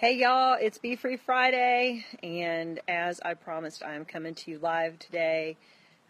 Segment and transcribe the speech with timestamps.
[0.00, 4.60] Hey y'all, it's Be Free Friday, and as I promised, I am coming to you
[4.60, 5.56] live today.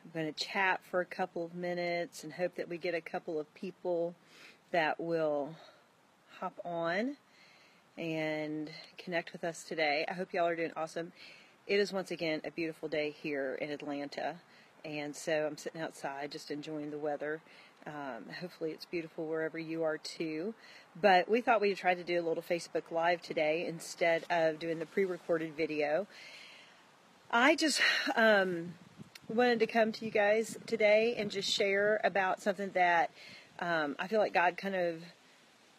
[0.05, 3.01] I'm going to chat for a couple of minutes and hope that we get a
[3.01, 4.15] couple of people
[4.73, 5.55] that will
[6.39, 7.17] hop on
[7.97, 10.05] and connect with us today.
[10.07, 11.13] I hope y'all are doing awesome.
[11.67, 14.35] It is once again a beautiful day here in Atlanta,
[14.85, 17.41] and so I'm sitting outside just enjoying the weather.
[17.87, 20.55] Um, hopefully, it's beautiful wherever you are too.
[21.01, 24.79] But we thought we'd try to do a little Facebook Live today instead of doing
[24.79, 26.07] the pre recorded video.
[27.31, 27.81] I just
[28.17, 28.75] um,
[29.29, 33.11] wanted to come to you guys today and just share about something that
[33.59, 35.03] um, I feel like God kind of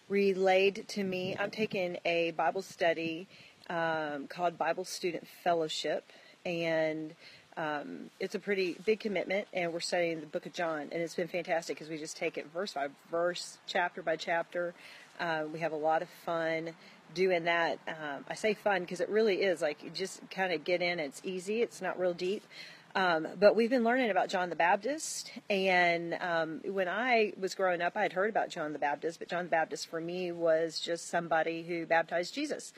[0.10, 1.36] relayed to me.
[1.40, 3.28] I'm taking a Bible study
[3.70, 6.12] um, called Bible Study Fellowship,
[6.46, 7.14] and
[7.58, 11.16] um, it's a pretty big commitment, and we're studying the book of John, and it's
[11.16, 14.74] been fantastic because we just take it verse by verse, chapter by chapter.
[15.20, 16.72] Uh, we have a lot of fun
[17.14, 17.80] doing that.
[17.88, 21.00] Um, I say fun because it really is like you just kind of get in.
[21.00, 21.62] It's easy.
[21.62, 22.44] It's not real deep.
[22.96, 27.82] Um, but we've been learning about John the Baptist, and um, when I was growing
[27.82, 30.80] up, I had heard about John the Baptist, but John the Baptist for me was
[30.80, 32.74] just somebody who baptized Jesus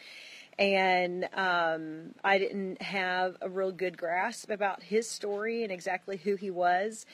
[0.57, 6.35] and um, I didn't have a real good grasp about his story and exactly who
[6.35, 7.05] he was.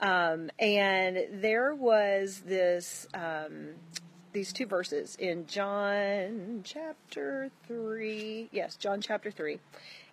[0.00, 3.70] Um, and there was this um,
[4.32, 8.48] these two verses in John chapter three.
[8.52, 9.60] Yes, John chapter three.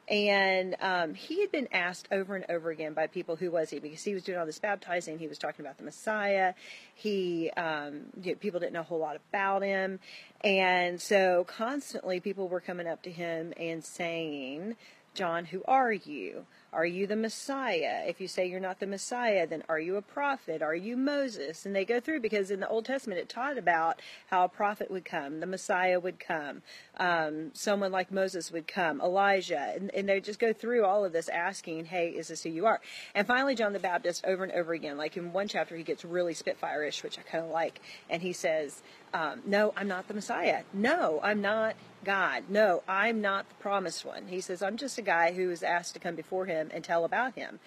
[0.10, 3.80] And um, he had been asked over and over again by people, who was he?
[3.80, 5.18] Because he was doing all this baptizing.
[5.18, 6.54] He was talking about the Messiah.
[6.94, 10.00] He, um, you know, people didn't know a whole lot about him.
[10.44, 14.76] And so constantly people were coming up to him and saying,
[15.14, 16.46] John, who are you?
[16.72, 18.04] Are you the Messiah?
[18.08, 20.64] If you say you're not the Messiah, then are you a prophet?
[20.64, 21.68] Are you Moses?
[21.68, 24.90] And they go through because in the Old Testament it taught about how a prophet
[24.90, 26.64] would come, the Messiah would come,
[26.98, 31.14] um, someone like Moses would come, Elijah, and, and, they just go through all of
[31.14, 32.82] this asking, "Hey, is this who you are?"
[33.16, 36.04] And finally, John the Baptist, over and over again, like in one chapter, he gets
[36.04, 38.82] really spitfire-ish, which I kind of like, and he says,
[39.14, 40.64] um, "No, I'm not the Messiah.
[40.74, 42.44] No, I'm not God.
[42.50, 44.28] No, I'm not the promised one.
[44.28, 47.06] He says, I'm just a guy who was asked to come before him and tell
[47.06, 47.60] about him.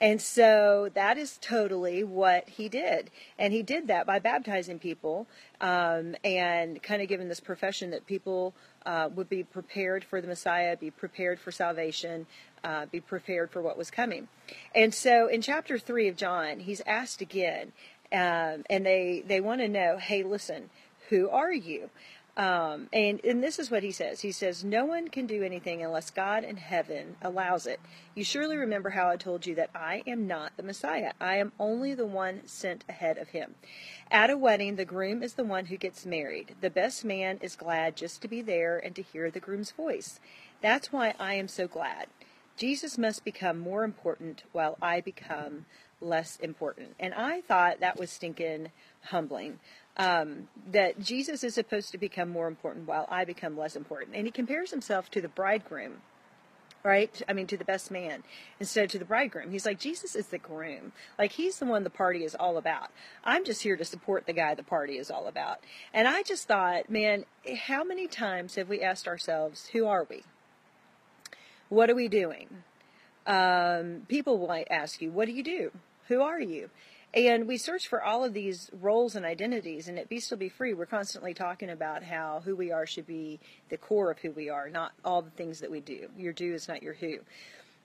[0.00, 3.10] And so that is totally what he did.
[3.38, 5.26] And he did that by baptizing people
[5.60, 8.54] um, and kind of giving this profession that people
[8.86, 12.26] uh, would be prepared for the Messiah, be prepared for salvation,
[12.64, 14.28] uh, be prepared for what was coming.
[14.74, 17.72] And so in chapter 3 of John, he's asked again,
[18.12, 20.70] um, and they, they want to know, hey, listen,
[21.10, 21.90] who are you?
[22.40, 24.22] Um, and, and this is what he says.
[24.22, 27.80] He says, No one can do anything unless God in heaven allows it.
[28.14, 31.12] You surely remember how I told you that I am not the Messiah.
[31.20, 33.56] I am only the one sent ahead of him.
[34.10, 36.54] At a wedding, the groom is the one who gets married.
[36.62, 40.18] The best man is glad just to be there and to hear the groom's voice.
[40.62, 42.06] That's why I am so glad.
[42.56, 45.66] Jesus must become more important while I become
[46.00, 46.94] less important.
[46.98, 48.70] And I thought that was stinking
[49.04, 49.58] humbling
[49.96, 54.16] um, that Jesus is supposed to become more important while I become less important.
[54.16, 55.98] And he compares himself to the bridegroom,
[56.82, 57.20] right?
[57.28, 58.22] I mean, to the best man
[58.58, 59.50] instead of to the bridegroom.
[59.50, 60.92] He's like, Jesus is the groom.
[61.18, 62.90] Like, he's the one the party is all about.
[63.24, 65.60] I'm just here to support the guy the party is all about.
[65.92, 67.24] And I just thought, man,
[67.64, 70.22] how many times have we asked ourselves, who are we?
[71.68, 72.48] What are we doing?
[73.26, 75.70] Um, people might ask you, what do you do?
[76.08, 76.70] Who are you?
[77.12, 80.48] And we search for all of these roles and identities, and at Be Still Be
[80.48, 84.30] Free, we're constantly talking about how who we are should be the core of who
[84.30, 86.08] we are, not all the things that we do.
[86.16, 87.18] Your do is not your who.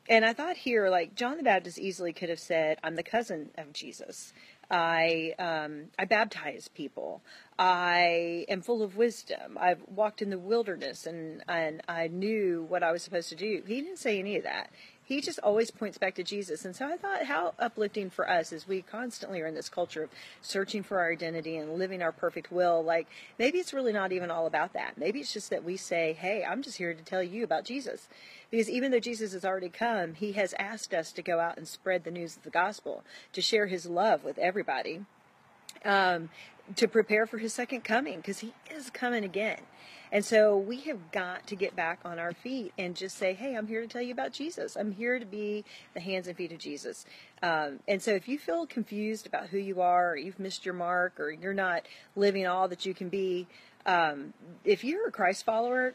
[0.07, 3.49] And I thought here, like John the Baptist easily could have said, "I'm the cousin
[3.57, 4.31] of Jesus.
[4.69, 7.23] I um, I baptize people.
[7.57, 9.57] I am full of wisdom.
[9.59, 13.63] I've walked in the wilderness, and and I knew what I was supposed to do."
[13.65, 14.69] He didn't say any of that
[15.05, 16.65] he just always points back to Jesus.
[16.65, 20.03] And so I thought how uplifting for us as we constantly are in this culture
[20.03, 20.09] of
[20.41, 22.83] searching for our identity and living our perfect will.
[22.83, 23.07] Like
[23.37, 24.97] maybe it's really not even all about that.
[24.97, 28.07] Maybe it's just that we say, hey, I'm just here to tell you about Jesus.
[28.49, 31.67] Because even though Jesus has already come, he has asked us to go out and
[31.67, 33.03] spread the news of the gospel,
[33.33, 35.01] to share his love with everybody.
[35.85, 36.29] Um,
[36.75, 39.59] to prepare for his second coming because he is coming again.
[40.11, 43.55] And so we have got to get back on our feet and just say, hey,
[43.55, 44.75] I'm here to tell you about Jesus.
[44.75, 47.05] I'm here to be the hands and feet of Jesus.
[47.43, 50.73] Um, and so if you feel confused about who you are, or you've missed your
[50.73, 51.85] mark, or you're not
[52.15, 53.47] living all that you can be,
[53.85, 54.33] um,
[54.63, 55.93] if you're a Christ follower,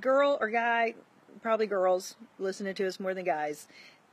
[0.00, 0.94] girl or guy,
[1.40, 3.68] probably girls listening to us more than guys,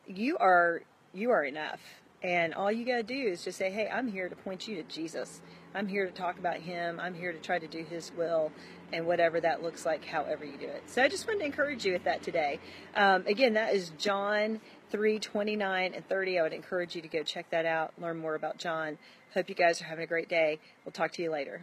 [0.07, 0.81] you are
[1.13, 1.98] you are enough.
[2.21, 4.75] And all you got to do is just say, hey, I'm here to point you
[4.75, 5.41] to Jesus.
[5.73, 6.99] I'm here to talk about Him.
[6.99, 8.51] I'm here to try to do His will,
[8.91, 10.83] and whatever that looks like, however you do it.
[10.87, 12.59] So I just wanted to encourage you with that today.
[12.95, 14.59] Um, again, that is John
[14.91, 16.39] 3 29 and 30.
[16.39, 18.97] I would encourage you to go check that out, learn more about John.
[19.33, 20.59] Hope you guys are having a great day.
[20.83, 21.61] We'll talk to you later.